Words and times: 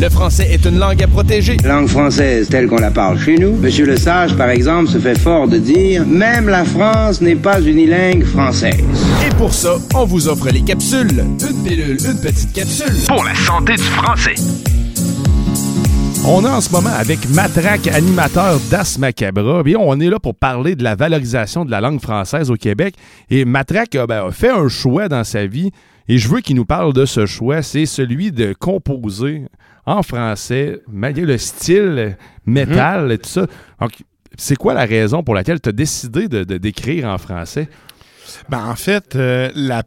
Le 0.00 0.08
français 0.08 0.48
est 0.50 0.64
une 0.64 0.78
langue 0.78 1.02
à 1.02 1.06
protéger. 1.06 1.58
Langue 1.62 1.86
française 1.86 2.48
telle 2.48 2.68
qu'on 2.68 2.78
la 2.78 2.90
parle 2.90 3.18
chez 3.18 3.36
nous. 3.36 3.54
Monsieur 3.56 3.84
Le 3.84 3.98
Sage, 3.98 4.34
par 4.34 4.48
exemple, 4.48 4.88
se 4.88 4.98
fait 4.98 5.18
fort 5.18 5.46
de 5.46 5.58
dire 5.58 6.06
Même 6.06 6.48
la 6.48 6.64
France 6.64 7.20
n'est 7.20 7.36
pas 7.36 7.60
unilingue 7.60 8.24
française. 8.24 8.82
Et 9.26 9.28
pour 9.34 9.52
ça, 9.52 9.76
on 9.94 10.06
vous 10.06 10.26
offre 10.26 10.48
les 10.48 10.62
capsules. 10.62 11.18
Une 11.18 11.62
pilule, 11.62 11.98
une 12.02 12.18
petite 12.18 12.50
capsule. 12.54 12.94
Pour 13.08 13.22
la 13.24 13.34
santé 13.34 13.74
du 13.74 13.82
français. 13.82 14.36
On 16.26 16.46
est 16.46 16.48
en 16.48 16.62
ce 16.62 16.70
moment 16.70 16.94
avec 16.98 17.28
Matraque, 17.28 17.86
animateur 17.88 18.58
d'As 18.70 18.96
Macabra. 18.98 19.62
Bien, 19.62 19.78
on 19.80 20.00
est 20.00 20.08
là 20.08 20.18
pour 20.18 20.34
parler 20.34 20.76
de 20.76 20.82
la 20.82 20.94
valorisation 20.94 21.66
de 21.66 21.70
la 21.70 21.82
langue 21.82 22.00
française 22.00 22.50
au 22.50 22.56
Québec. 22.56 22.94
Et 23.28 23.44
Matraque 23.44 23.94
a, 23.96 24.06
ben, 24.06 24.28
a 24.28 24.30
fait 24.30 24.50
un 24.50 24.68
choix 24.68 25.08
dans 25.08 25.24
sa 25.24 25.46
vie. 25.46 25.70
Et 26.10 26.18
je 26.18 26.26
veux 26.28 26.40
qu'il 26.40 26.56
nous 26.56 26.64
parle 26.64 26.92
de 26.92 27.04
ce 27.06 27.24
choix. 27.24 27.62
C'est 27.62 27.86
celui 27.86 28.32
de 28.32 28.52
composer 28.52 29.44
en 29.86 30.02
français, 30.02 30.80
malgré 30.88 31.24
le 31.24 31.38
style 31.38 32.16
métal 32.46 33.12
et 33.12 33.18
tout 33.18 33.28
ça. 33.28 33.46
Donc, 33.80 33.92
c'est 34.36 34.56
quoi 34.56 34.74
la 34.74 34.86
raison 34.86 35.22
pour 35.22 35.34
laquelle 35.36 35.60
tu 35.60 35.68
as 35.68 35.72
décidé 35.72 36.26
de, 36.26 36.42
de- 36.42 36.58
d'écrire 36.58 37.06
en 37.06 37.16
français? 37.16 37.68
Ben, 38.48 38.64
en 38.64 38.74
fait, 38.74 39.14
euh, 39.14 39.50
la, 39.54 39.84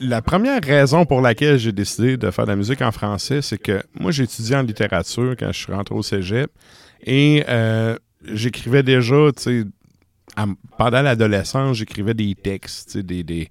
la 0.00 0.20
première 0.20 0.60
raison 0.62 1.06
pour 1.06 1.22
laquelle 1.22 1.58
j'ai 1.58 1.72
décidé 1.72 2.18
de 2.18 2.30
faire 2.30 2.44
de 2.44 2.50
la 2.50 2.56
musique 2.56 2.82
en 2.82 2.92
français, 2.92 3.40
c'est 3.40 3.56
que 3.58 3.82
moi, 3.98 4.10
étudié 4.10 4.56
en 4.56 4.62
littérature 4.62 5.34
quand 5.38 5.50
je 5.50 5.58
suis 5.58 5.72
rentré 5.72 5.94
au 5.94 6.02
cégep 6.02 6.50
et 7.06 7.42
euh, 7.48 7.96
j'écrivais 8.32 8.82
déjà, 8.82 9.30
tu 9.36 9.42
sais, 9.42 9.64
pendant 10.78 11.00
l'adolescence, 11.02 11.76
j'écrivais 11.78 12.14
des 12.14 12.34
textes, 12.34 12.88
tu 12.90 12.92
sais, 12.98 13.02
des, 13.02 13.22
des- 13.22 13.48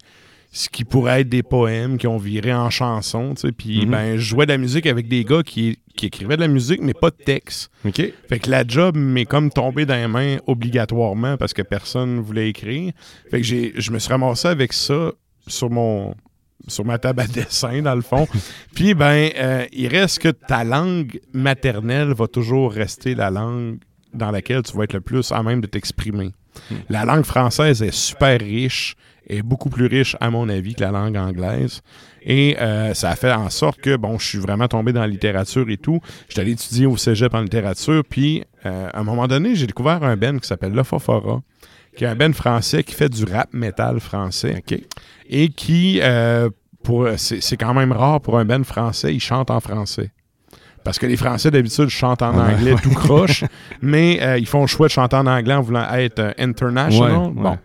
ce 0.56 0.70
qui 0.70 0.86
pourrait 0.86 1.22
être 1.22 1.30
des 1.30 1.42
poèmes 1.42 1.98
qui 1.98 2.06
ont 2.06 2.18
viré 2.20 2.54
en 2.54 2.70
chansons, 2.70 3.34
tu 3.34 3.42
sais, 3.48 3.52
puis 3.52 3.86
Mhm. 3.86 3.92
ben, 3.92 4.18
je 4.18 4.22
jouais 4.22 4.46
de 4.46 4.52
la 4.52 4.60
musique 4.60 4.86
avec 4.86 5.08
des 5.08 5.24
gars 5.26 5.42
qui, 5.44 5.80
qui 5.98 6.06
écrivaient 6.06 6.36
de 6.36 6.42
la 6.42 6.48
musique, 6.48 6.80
mais 6.82 6.94
pas 6.94 7.10
de 7.10 7.16
texte. 7.16 7.72
OK. 7.86 8.02
Fait 8.30 8.40
que 8.40 8.50
la 8.52 8.64
job 8.68 8.96
m'est 8.96 9.26
comme 9.26 9.50
tombée 9.50 9.88
dans 9.88 9.96
les 9.96 10.08
mains 10.08 10.38
obligatoirement 10.46 11.38
parce 11.38 11.54
que 11.54 11.64
personne 11.64 12.20
voulait 12.20 12.50
écrire. 12.50 12.94
Fait 13.32 13.38
que 13.42 13.44
j'ai, 13.44 13.74
je 13.76 13.92
me 13.92 13.98
suis 13.98 14.10
ramassé 14.12 14.48
avec 14.48 14.74
ça 14.74 15.12
sur 15.48 15.70
mon 15.72 16.14
sur 16.68 16.86
ma 16.86 16.98
table 16.98 17.20
à 17.20 17.28
dessin, 17.28 17.82
dans 17.82 17.96
le 17.96 18.02
fond. 18.02 18.26
Puis, 18.76 18.94
ben, 18.94 19.32
euh, 19.38 19.66
il 19.74 19.88
reste 19.88 20.20
que 20.20 20.30
ta 20.30 20.64
langue 20.64 21.20
maternelle 21.34 22.14
va 22.14 22.28
toujours 22.28 22.72
rester 22.72 23.16
la 23.16 23.30
langue 23.32 23.80
dans 24.14 24.32
laquelle 24.32 24.62
tu 24.62 24.78
vas 24.78 24.84
être 24.86 24.94
le 24.94 25.02
plus 25.02 25.32
à 25.34 25.44
même 25.44 25.60
de 25.60 25.68
t'exprimer. 25.68 26.30
La 26.90 27.06
langue 27.06 27.26
française 27.26 27.82
est 27.82 27.94
super 27.94 28.40
riche, 28.40 28.96
est 29.28 29.42
beaucoup 29.42 29.70
plus 29.70 29.88
riche, 29.88 30.16
à 30.20 30.30
mon 30.30 30.50
avis, 30.50 30.76
que 30.76 30.82
la 30.82 30.92
langue 30.92 31.18
anglaise. 31.18 31.82
Et 32.24 32.58
euh, 32.60 32.94
ça 32.94 33.10
a 33.12 33.16
fait 33.16 33.32
en 33.32 33.50
sorte 33.50 33.80
que, 33.82 33.96
bon, 33.96 34.18
je 34.18 34.28
suis 34.28 34.38
vraiment 34.38 34.68
tombé 34.68 34.94
dans 34.94 35.02
la 35.02 35.08
littérature 35.08 35.70
et 35.70 35.78
tout. 35.78 36.00
J'étais 36.30 36.42
allé 36.42 36.52
étudier 36.52 36.86
au 36.86 36.98
cégep 36.98 37.34
en 37.34 37.42
littérature, 37.42 38.04
puis 38.08 38.44
euh, 38.66 38.90
à 38.94 39.00
un 39.00 39.04
moment 39.04 39.28
donné, 39.28 39.56
j'ai 39.56 39.68
découvert 39.68 40.04
un 40.04 40.16
band 40.16 40.40
qui 40.40 40.48
s'appelle 40.48 40.74
Le 40.74 40.84
Fofora, 40.84 41.42
qui 41.96 42.06
est 42.06 42.08
un 42.08 42.16
band 42.16 42.34
français 42.34 42.84
qui 42.84 42.96
fait 42.96 43.10
du 43.10 43.24
rap 43.26 43.54
metal 43.54 44.00
français. 44.00 44.64
Et 45.30 45.50
qui, 45.50 46.00
euh, 46.02 46.50
pour 46.84 47.08
c'est 47.18 47.42
c'est 47.42 47.58
quand 47.58 47.74
même 47.74 47.92
rare 47.92 48.22
pour 48.22 48.38
un 48.38 48.46
band 48.46 48.64
français, 48.64 49.14
il 49.14 49.20
chante 49.22 49.52
en 49.52 49.60
français. 49.60 50.12
Parce 50.84 51.00
que 51.00 51.06
les 51.06 51.18
Français, 51.18 51.52
d'habitude, 51.52 51.90
chantent 51.90 52.22
en 52.22 52.38
anglais 52.38 52.76
tout 52.82 52.90
croche, 52.92 53.44
mais 53.82 54.20
euh, 54.22 54.38
ils 54.38 54.48
font 54.48 54.62
le 54.62 54.68
choix 54.68 54.88
de 54.88 54.92
chanter 54.92 55.16
en 55.16 55.28
anglais 55.28 55.54
en 55.54 55.62
voulant 55.62 55.88
être 55.94 56.20
euh, 56.20 56.32
international. 56.38 57.32
Bon. 57.34 57.58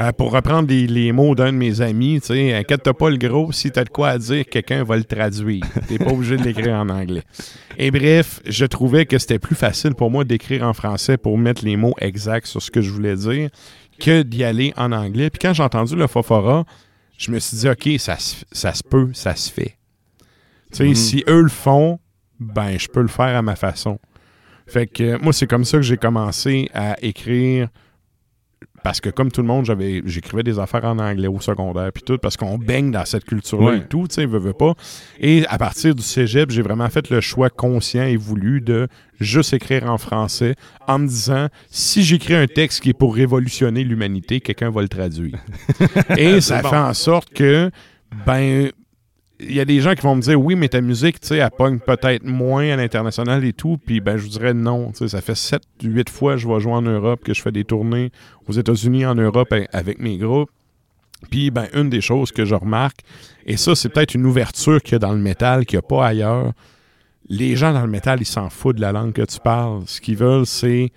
Euh, 0.00 0.12
pour 0.12 0.32
reprendre 0.32 0.68
les, 0.70 0.86
les 0.86 1.12
mots 1.12 1.34
d'un 1.34 1.52
de 1.52 1.58
mes 1.58 1.82
amis, 1.82 2.20
tu 2.22 2.28
sais, 2.28 2.54
inquiète-toi 2.54 2.94
pas 2.96 3.10
le 3.10 3.18
gros, 3.18 3.52
si 3.52 3.70
t'as 3.70 3.84
de 3.84 3.90
quoi 3.90 4.08
à 4.08 4.18
dire, 4.18 4.46
quelqu'un 4.46 4.82
va 4.82 4.96
le 4.96 5.04
traduire. 5.04 5.62
T'es 5.88 5.98
pas 5.98 6.10
obligé 6.10 6.38
de 6.38 6.42
l'écrire 6.42 6.76
en 6.76 6.88
anglais. 6.88 7.22
Et 7.76 7.90
bref, 7.90 8.40
je 8.46 8.64
trouvais 8.64 9.04
que 9.04 9.18
c'était 9.18 9.38
plus 9.38 9.54
facile 9.54 9.94
pour 9.94 10.10
moi 10.10 10.24
d'écrire 10.24 10.62
en 10.62 10.72
français 10.72 11.18
pour 11.18 11.36
mettre 11.36 11.66
les 11.66 11.76
mots 11.76 11.94
exacts 12.00 12.46
sur 12.46 12.62
ce 12.62 12.70
que 12.70 12.80
je 12.80 12.90
voulais 12.90 13.14
dire 13.14 13.50
que 14.00 14.22
d'y 14.22 14.42
aller 14.42 14.72
en 14.78 14.90
anglais. 14.92 15.28
Puis 15.28 15.38
quand 15.38 15.52
j'ai 15.52 15.62
entendu 15.62 15.94
le 15.94 16.06
Fofora, 16.06 16.64
je 17.18 17.30
me 17.30 17.38
suis 17.38 17.58
dit, 17.58 17.68
OK, 17.68 17.88
ça, 17.98 18.16
ça 18.50 18.72
se 18.72 18.82
peut, 18.82 19.10
ça 19.12 19.36
se 19.36 19.52
fait. 19.52 19.76
Tu 20.70 20.76
sais, 20.78 20.84
Mhm. 20.88 20.94
si 20.94 21.24
eux 21.28 21.42
le 21.42 21.48
font, 21.48 21.98
ben, 22.38 22.78
je 22.78 22.88
peux 22.88 23.02
le 23.02 23.08
faire 23.08 23.36
à 23.36 23.42
ma 23.42 23.56
façon. 23.56 23.98
Fait 24.66 24.86
que 24.86 25.02
euh, 25.02 25.18
moi, 25.20 25.32
c'est 25.32 25.46
comme 25.48 25.64
ça 25.64 25.78
que 25.78 25.82
j'ai 25.82 25.96
commencé 25.96 26.68
à 26.74 26.96
écrire. 27.02 27.68
Parce 28.82 28.98
que 29.02 29.10
comme 29.10 29.30
tout 29.30 29.42
le 29.42 29.46
monde, 29.46 29.66
j'avais 29.66 30.00
j'écrivais 30.06 30.42
des 30.42 30.58
affaires 30.58 30.86
en 30.86 30.98
anglais 30.98 31.28
au 31.28 31.38
secondaire 31.38 31.90
puis 31.92 32.02
tout, 32.02 32.16
parce 32.16 32.38
qu'on 32.38 32.56
baigne 32.56 32.90
dans 32.90 33.04
cette 33.04 33.24
culture-là 33.26 33.66
Ouais. 33.72 33.78
et 33.78 33.84
tout, 33.86 34.06
tu 34.08 34.14
sais, 34.14 34.24
veut, 34.24 34.38
veut 34.38 34.54
pas. 34.54 34.72
Et 35.18 35.44
à 35.48 35.58
partir 35.58 35.94
du 35.94 36.02
cégep, 36.02 36.50
j'ai 36.50 36.62
vraiment 36.62 36.88
fait 36.88 37.10
le 37.10 37.20
choix 37.20 37.50
conscient 37.50 38.04
et 38.04 38.16
voulu 38.16 38.62
de 38.62 38.88
juste 39.20 39.52
écrire 39.52 39.84
en 39.90 39.98
français 39.98 40.54
en 40.88 40.98
me 40.98 41.06
disant, 41.08 41.48
si 41.70 42.02
j'écris 42.02 42.34
un 42.34 42.46
texte 42.46 42.80
qui 42.82 42.90
est 42.90 42.94
pour 42.94 43.14
révolutionner 43.14 43.84
l'humanité, 43.84 44.40
quelqu'un 44.40 44.70
va 44.70 44.80
le 44.80 44.88
traduire. 44.88 45.38
et 46.16 46.40
ça 46.40 46.62
bon. 46.62 46.70
fait 46.70 46.76
en 46.76 46.94
sorte 46.94 47.30
que, 47.34 47.70
ben, 48.24 48.70
il 49.42 49.52
y 49.54 49.60
a 49.60 49.64
des 49.64 49.80
gens 49.80 49.94
qui 49.94 50.02
vont 50.02 50.14
me 50.16 50.20
dire 50.22 50.40
oui, 50.40 50.54
mais 50.54 50.68
ta 50.68 50.80
musique, 50.80 51.20
tu 51.20 51.28
sais, 51.28 51.36
elle 51.38 51.50
pogne 51.50 51.78
peut-être 51.78 52.24
moins 52.24 52.68
à 52.70 52.76
l'international 52.76 53.44
et 53.44 53.52
tout. 53.52 53.78
Puis 53.84 54.00
ben, 54.00 54.16
je 54.16 54.22
vous 54.22 54.28
dirais 54.28 54.54
non. 54.54 54.90
Tu 54.92 54.98
sais, 54.98 55.08
ça 55.08 55.20
fait 55.20 55.34
7, 55.34 55.62
8 55.82 56.10
fois 56.10 56.34
que 56.34 56.38
je 56.40 56.48
vais 56.48 56.60
jouer 56.60 56.72
en 56.72 56.82
Europe, 56.82 57.22
que 57.24 57.32
je 57.34 57.40
fais 57.42 57.52
des 57.52 57.64
tournées 57.64 58.10
aux 58.48 58.52
États-Unis, 58.52 59.06
en 59.06 59.14
Europe 59.14 59.52
a- 59.52 59.76
avec 59.76 59.98
mes 59.98 60.18
groupes. 60.18 60.50
Puis 61.30 61.50
ben, 61.50 61.66
une 61.74 61.90
des 61.90 62.00
choses 62.00 62.32
que 62.32 62.44
je 62.44 62.54
remarque, 62.54 63.00
et 63.46 63.56
ça, 63.56 63.74
c'est 63.74 63.88
peut-être 63.90 64.14
une 64.14 64.26
ouverture 64.26 64.80
qu'il 64.82 64.92
y 64.92 64.96
a 64.96 64.98
dans 65.00 65.12
le 65.12 65.18
métal 65.18 65.66
qu'il 65.66 65.76
n'y 65.78 65.84
a 65.84 65.88
pas 65.88 66.06
ailleurs. 66.06 66.52
Les 67.28 67.56
gens 67.56 67.72
dans 67.72 67.82
le 67.82 67.90
métal, 67.90 68.20
ils 68.20 68.26
s'en 68.26 68.50
foutent 68.50 68.76
de 68.76 68.80
la 68.80 68.92
langue 68.92 69.12
que 69.12 69.22
tu 69.22 69.38
parles. 69.38 69.82
Ce 69.86 70.00
qu'ils 70.00 70.16
veulent, 70.16 70.46
c'est 70.46 70.90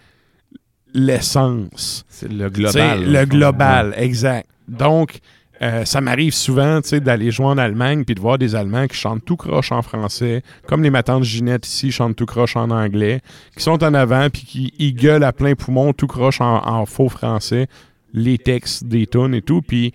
l'essence. 0.93 2.05
C'est 2.09 2.31
le 2.31 2.49
global. 2.49 2.99
sais, 2.99 3.05
Le 3.05 3.25
global, 3.25 3.93
exact. 3.97 4.49
Donc, 4.67 5.19
euh, 5.63 5.85
ça 5.85 6.01
m'arrive 6.01 6.33
souvent 6.33 6.81
tu 6.81 6.89
sais, 6.89 6.99
d'aller 6.99 7.31
jouer 7.31 7.45
en 7.45 7.57
Allemagne 7.57 8.03
puis 8.03 8.15
de 8.15 8.19
voir 8.19 8.37
des 8.37 8.53
Allemands 8.53 8.87
qui 8.87 8.97
chantent 8.97 9.23
tout 9.23 9.37
croche 9.37 9.71
en 9.71 9.81
français, 9.81 10.43
comme 10.67 10.83
les 10.83 10.89
matantes 10.89 11.23
Ginette 11.23 11.65
ici 11.65 11.91
chantent 11.91 12.15
tout 12.15 12.25
croche 12.25 12.55
en 12.55 12.69
anglais, 12.69 13.21
qui 13.55 13.63
sont 13.63 13.83
en 13.83 13.93
avant 13.93 14.29
puis 14.29 14.43
qui 14.43 14.73
ils 14.77 14.93
gueulent 14.93 15.23
à 15.23 15.31
plein 15.31 15.55
poumon 15.55 15.93
tout 15.93 16.07
croche 16.07 16.41
en, 16.41 16.67
en 16.67 16.85
faux 16.85 17.09
français, 17.09 17.67
les 18.13 18.37
textes 18.37 18.83
des 18.85 19.07
tunes 19.07 19.33
et 19.33 19.41
tout. 19.41 19.61
Puis 19.61 19.93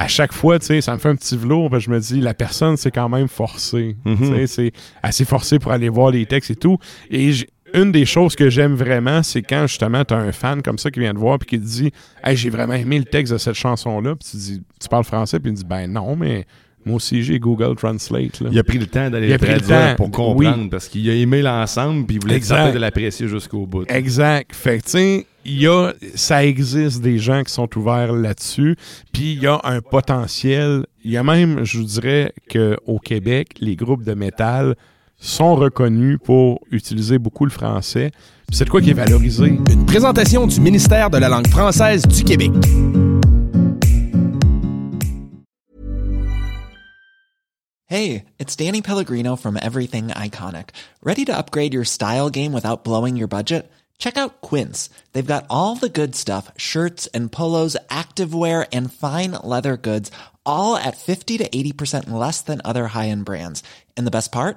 à 0.00 0.08
chaque 0.08 0.32
fois, 0.32 0.58
tu 0.58 0.64
sais, 0.64 0.80
ça 0.80 0.94
me 0.94 0.98
fait 0.98 1.10
un 1.10 1.14
petit 1.14 1.36
velours, 1.36 1.68
parce 1.68 1.84
que 1.84 1.90
je 1.90 1.94
me 1.94 2.00
dis, 2.00 2.20
la 2.22 2.32
personne, 2.32 2.78
c'est 2.78 2.90
quand 2.90 3.10
même 3.10 3.28
forcé. 3.28 3.96
Tu 4.16 4.24
sais, 4.24 4.46
c'est 4.46 4.72
assez 5.02 5.26
forcé 5.26 5.58
pour 5.58 5.72
aller 5.72 5.90
voir 5.90 6.10
les 6.10 6.24
textes 6.24 6.52
et 6.52 6.56
tout. 6.56 6.78
Et 7.10 7.32
une 7.74 7.92
des 7.92 8.04
choses 8.04 8.36
que 8.36 8.50
j'aime 8.50 8.74
vraiment, 8.74 9.22
c'est 9.22 9.42
quand 9.42 9.66
justement 9.66 10.04
tu 10.04 10.14
as 10.14 10.18
un 10.18 10.32
fan 10.32 10.62
comme 10.62 10.78
ça 10.78 10.90
qui 10.90 11.00
vient 11.00 11.12
te 11.14 11.18
voir 11.18 11.38
puis 11.38 11.48
qui 11.48 11.58
te 11.60 11.64
dit 11.66 11.90
Hey, 12.24 12.36
j'ai 12.36 12.50
vraiment 12.50 12.74
aimé 12.74 12.98
le 12.98 13.04
texte 13.04 13.32
de 13.32 13.38
cette 13.38 13.54
chanson-là. 13.54 14.14
Puis 14.16 14.28
tu 14.30 14.36
dis 14.36 14.62
Tu 14.80 14.88
parles 14.88 15.04
français, 15.04 15.38
puis 15.40 15.50
il 15.50 15.54
dit 15.54 15.64
Ben 15.64 15.86
non, 15.90 16.16
mais 16.16 16.46
moi 16.84 16.96
aussi 16.96 17.22
j'ai 17.22 17.38
Google 17.38 17.76
Translate. 17.76 18.40
là. 18.40 18.48
Il 18.52 18.58
a 18.58 18.64
pris 18.64 18.78
le 18.78 18.86
temps 18.86 19.10
d'aller 19.10 19.28
le 19.28 19.38
traduire 19.38 19.96
pour 19.96 20.10
comprendre 20.10 20.62
oui. 20.62 20.68
parce 20.70 20.88
qu'il 20.88 21.08
a 21.10 21.14
aimé 21.14 21.42
l'ensemble 21.42 22.06
puis 22.06 22.16
il 22.16 22.22
voulait 22.22 22.36
Exact. 22.36 22.72
de 22.72 22.78
l'apprécier 22.78 23.28
jusqu'au 23.28 23.66
bout. 23.66 23.84
Exact. 23.90 24.54
Fait 24.54 24.78
que, 24.78 24.84
tu 24.84 24.90
sais, 24.90 25.26
il 25.44 25.60
y 25.60 25.66
a, 25.66 25.92
ça 26.14 26.44
existe 26.44 27.00
des 27.02 27.18
gens 27.18 27.42
qui 27.42 27.52
sont 27.52 27.68
ouverts 27.78 28.12
là-dessus, 28.12 28.76
puis 29.12 29.32
il 29.34 29.42
y 29.42 29.46
a 29.46 29.60
un 29.64 29.80
potentiel. 29.80 30.84
Il 31.04 31.10
y 31.10 31.16
a 31.16 31.22
même, 31.22 31.64
je 31.64 31.78
vous 31.78 31.84
dirais, 31.84 32.32
qu'au 32.52 32.98
Québec, 32.98 33.54
les 33.60 33.74
groupes 33.76 34.02
de 34.04 34.12
métal 34.14 34.74
sont 35.20 35.54
reconnus 35.54 36.18
pour 36.24 36.60
utiliser 36.70 37.18
beaucoup 37.18 37.44
le 37.44 37.50
français. 37.50 38.10
C'est 38.50 38.64
de 38.64 38.70
quoi 38.70 38.80
qui 38.80 38.90
est 38.90 38.94
valorisé. 38.94 39.46
Une 39.70 39.86
présentation 39.86 40.46
du 40.46 40.60
ministère 40.60 41.10
de 41.10 41.18
la 41.18 41.28
langue 41.28 41.46
française 41.46 42.02
du 42.06 42.24
Québec. 42.24 42.50
Hey, 47.86 48.24
it's 48.38 48.56
Danny 48.56 48.82
Pellegrino 48.82 49.36
from 49.36 49.58
Everything 49.60 50.08
Iconic. 50.08 50.70
Ready 51.02 51.24
to 51.24 51.36
upgrade 51.36 51.74
your 51.74 51.84
style 51.84 52.30
game 52.30 52.52
without 52.52 52.84
blowing 52.84 53.16
your 53.16 53.26
budget? 53.28 53.70
Check 53.98 54.16
out 54.16 54.40
Quince. 54.40 54.88
They've 55.12 55.26
got 55.26 55.44
all 55.50 55.74
the 55.74 55.88
good 55.88 56.14
stuff 56.14 56.50
shirts 56.56 57.08
and 57.08 57.30
polos, 57.30 57.76
activewear, 57.90 58.66
and 58.72 58.92
fine 58.92 59.32
leather 59.42 59.76
goods, 59.76 60.10
all 60.46 60.76
at 60.76 60.96
50 60.96 61.38
to 61.38 61.48
80% 61.48 62.10
less 62.10 62.40
than 62.42 62.62
other 62.64 62.86
high 62.88 63.08
end 63.08 63.24
brands. 63.24 63.62
And 63.96 64.06
the 64.06 64.12
best 64.12 64.30
part? 64.30 64.56